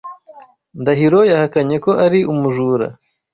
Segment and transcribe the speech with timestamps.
[0.81, 2.87] Ndahiro yahakanye ko ari umujura.